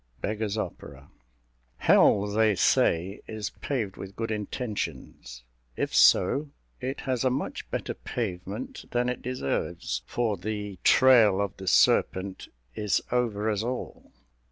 "Beggar's 0.19 0.57
Opera." 0.57 1.11
Hell, 1.77 2.25
they 2.25 2.55
say, 2.55 3.21
is 3.27 3.51
paved 3.51 3.97
with 3.97 4.15
good 4.15 4.31
intentions. 4.31 5.43
If 5.77 5.93
so, 5.93 6.49
it 6.79 7.01
has 7.01 7.23
a 7.23 7.29
much 7.29 7.69
better 7.69 7.93
pavement 7.93 8.85
than 8.89 9.09
it 9.09 9.21
deserves; 9.21 10.01
for 10.07 10.37
the 10.37 10.79
"trail 10.83 11.39
of 11.39 11.55
the 11.57 11.67
serpent 11.67 12.47
is 12.73 13.03
over 13.11 13.47
us 13.47 13.61
all." 13.61 14.11